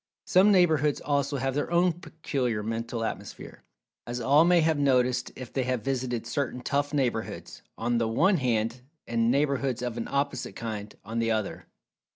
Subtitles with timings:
[0.25, 3.63] Some neighborhoods, also, have their own peculiar Mental[Pg 226] Atmosphere,
[4.07, 8.37] as all may have noticed if they have visited certain "tough" neighborhoods, on the one
[8.37, 11.67] hand, and neighborhoods of an opposite kind, on the other.